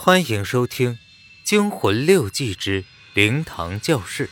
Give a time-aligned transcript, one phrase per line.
[0.00, 0.94] 欢迎收听
[1.42, 2.84] 《惊魂六记之
[3.14, 4.26] 灵堂教室》，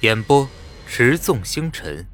[0.00, 0.48] 演播：
[0.86, 2.08] 持纵星辰。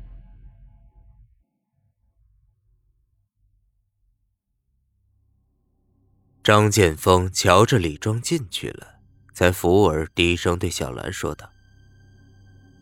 [6.42, 8.98] 张建锋瞧着李庄进去了，
[9.32, 11.48] 才扶耳低声对小兰说道：“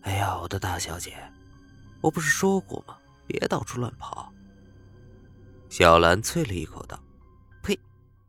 [0.01, 1.15] 哎呀，我的大小姐，
[2.01, 2.97] 我不是说过吗？
[3.27, 4.33] 别到处乱跑。”
[5.69, 6.99] 小兰啐了一口道
[7.63, 7.79] ：“呸，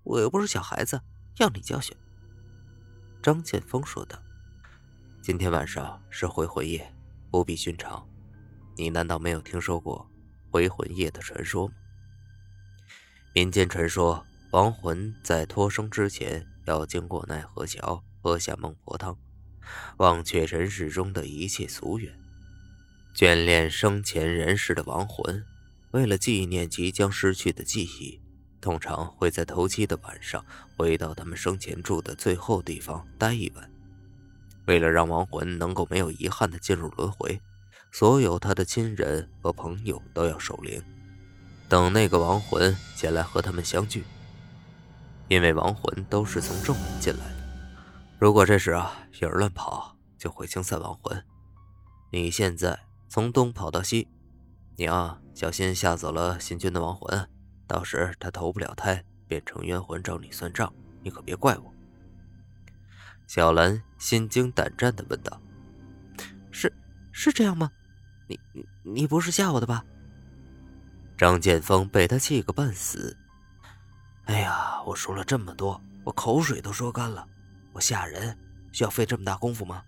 [0.04, 1.02] 我又不是小孩子。”
[1.38, 1.96] 要你教训，
[3.24, 4.22] 张剑锋说道
[5.24, 6.94] ：“今天晚上是回魂夜，
[7.32, 8.06] 不比寻常。
[8.76, 10.08] 你难道没有听说过
[10.52, 11.74] 回魂夜的传说吗？
[13.34, 19.18] 民间传说，亡魂在脱生之前要经过奈何桥，喝下孟婆汤，
[19.98, 22.14] 忘却人世中的一切俗缘，
[23.16, 25.44] 眷恋生前人世的亡魂，
[25.92, 28.22] 为了纪念即将失去的记忆。”
[28.62, 30.46] 通常会在头七的晚上
[30.78, 33.70] 回到他们生前住的最后地方待一晚。
[34.68, 37.42] 为了让亡魂能够没有遗憾的进入轮回，
[37.92, 40.82] 所有他的亲人和朋友都要守灵，
[41.68, 44.04] 等那个亡魂前来和他们相聚。
[45.28, 47.36] 因为亡魂都是从正门进来的，
[48.20, 51.24] 如果这时啊有人乱跑，就会惊散亡魂。
[52.12, 54.08] 你现在从东跑到西，
[54.76, 57.28] 你啊小心吓走了新君的亡魂。
[57.72, 61.74] 到时他投不了胎，变成冤魂找你算账，你可别怪我。
[63.28, 65.42] 小兰心惊胆战地问道
[66.52, 66.70] ：“是
[67.14, 67.72] 是这样吗？
[68.28, 69.86] 你你你不是吓我的吧？”
[71.18, 73.16] 张剑锋被他气个半死。
[74.26, 77.26] 哎呀，我说了这么多，我口水都说干了。
[77.72, 78.38] 我吓人
[78.74, 79.82] 需要费这么大功夫吗？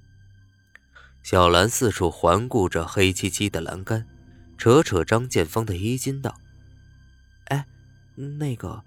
[1.22, 4.08] 小兰四处环顾着黑漆漆的栏杆，
[4.58, 6.34] 扯扯张剑锋的衣襟道。
[8.16, 8.84] 那个，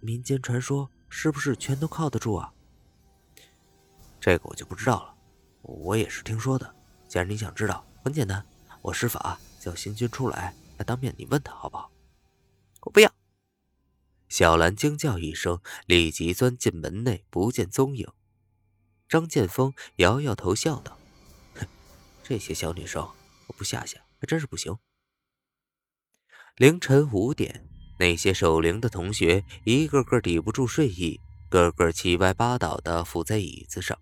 [0.00, 2.52] 民间传说是不是全都靠得住啊？
[4.20, 5.14] 这个我就不知道了，
[5.62, 6.74] 我也是听说的。
[7.06, 8.44] 既然你想知道，很简单，
[8.80, 11.90] 我施法叫新君出来，来当面你问他好不好？
[12.80, 13.12] 我不要！
[14.28, 18.10] 小兰惊叫一声，立即钻进门内，不见踪影。
[19.08, 20.98] 张剑锋摇摇头，笑道
[21.54, 21.66] ：“哼，
[22.22, 23.02] 这些小女生，
[23.46, 24.76] 我不吓吓还真是不行。”
[26.56, 27.68] 凌晨五点。
[27.98, 33.96] 那些守灵的同学一个个抵不住睡意，个个七歪八倒的伏在椅子上。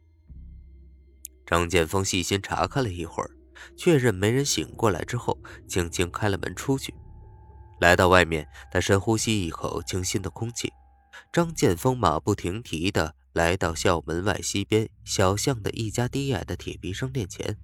[1.44, 3.30] 张剑锋细心查看了一会儿，
[3.76, 5.38] 确认没人醒过来之后，
[5.68, 6.94] 轻轻开了门出去。
[7.80, 10.72] 来到外面，他深呼吸一口清新的空气。
[11.32, 17.58] 张剑锋马不停蹄地来到校门外西边小巷的一家低矮的铁皮商店前。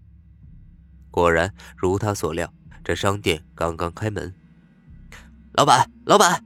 [1.10, 2.52] 果然如他所料，
[2.84, 4.34] 这商店刚刚开门。
[5.58, 6.44] 老板，老板！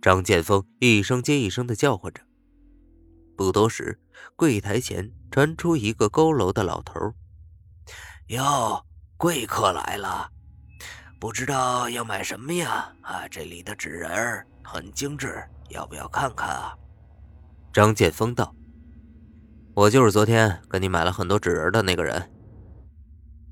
[0.00, 2.22] 张剑锋一声接一声的叫唤着。
[3.36, 4.00] 不多时，
[4.36, 7.12] 柜台前传出一个佝偻的老头
[8.30, 10.30] ：“哟，贵客来了，
[11.18, 12.94] 不知道要买什么呀？
[13.02, 16.72] 啊，这里的纸人很精致，要不要看看啊？”
[17.74, 18.54] 张剑锋道
[19.74, 22.30] ：“我就是昨天跟你买了很多纸人的那个人。”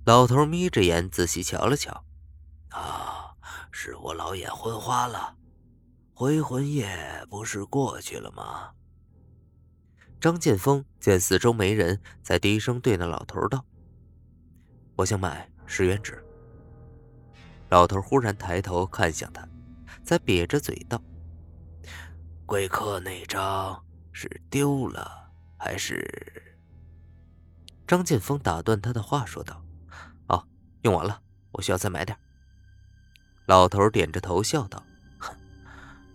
[0.06, 2.04] 老头眯着眼仔细瞧了瞧，
[2.70, 3.03] 啊。
[3.76, 5.36] 是我老眼昏花了，
[6.14, 8.70] 回魂夜不是过去了吗？
[10.20, 13.66] 张剑锋见四周没人，才低声对那老头道
[14.94, 16.24] ：“我想买十元纸。”
[17.68, 19.44] 老头忽然抬头看向他，
[20.04, 21.02] 才瘪着嘴道
[22.46, 26.54] ：“贵客那张是丢了还是？”
[27.88, 29.60] 张剑锋打断他的话说道
[30.30, 30.46] ：“哦，
[30.82, 31.20] 用完了，
[31.50, 32.16] 我需要再买点。”
[33.46, 34.82] 老头点着头笑道
[35.20, 35.36] ：“哼，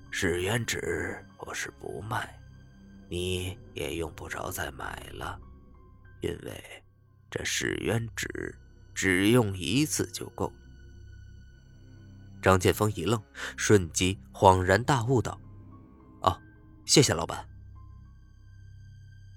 [0.09, 2.39] 十元纸我是不卖，
[3.07, 5.39] 你也用不着再买了，
[6.21, 6.83] 因为
[7.29, 8.55] 这十元纸
[8.95, 10.51] 只用一次就够。”
[12.41, 13.21] 张剑锋一愣，
[13.55, 15.39] 瞬即恍然大悟道
[16.21, 16.41] ：“哦，
[16.83, 17.47] 谢谢老板。”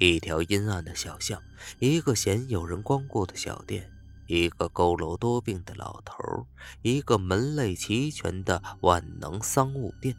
[0.01, 1.43] 一条阴暗的小巷，
[1.79, 3.93] 一个鲜有人光顾的小店。
[4.33, 6.47] 一个佝偻多病的老头，
[6.81, 10.17] 一个门类齐全的万能丧物店，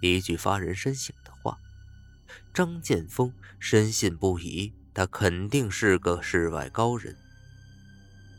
[0.00, 1.58] 一句发人深省的话，
[2.52, 7.16] 张剑锋深信不疑，他肯定是个世外高人。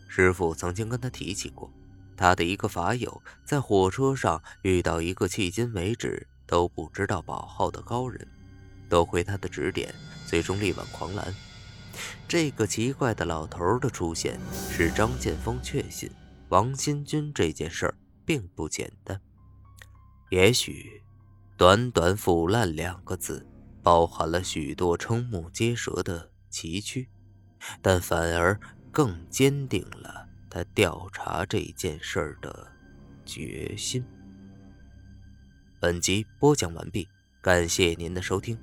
[0.08, 1.70] 师傅曾经跟他提起过，
[2.16, 8.26] 他的一个法友在火车上遇到一个迄今为止都不知道宝号的高人，
[8.88, 9.94] 多亏他的指点，
[10.26, 11.36] 最终力挽狂澜。
[12.28, 14.40] 这个奇怪的老头的出现，
[14.70, 16.10] 使张建锋确信
[16.50, 17.96] 王新军这件事儿
[18.26, 19.20] 并不简单。
[20.30, 21.02] 也许，
[21.58, 23.46] 短短腐烂两个字，
[23.84, 27.08] 包含了许多瞠目结舌的崎岖，
[27.82, 28.60] 但反而
[28.92, 32.72] 更坚定了他调查这件事儿的
[33.26, 34.04] 决心。
[35.80, 37.08] 本集播讲完毕，
[37.42, 38.58] 感谢您的收听。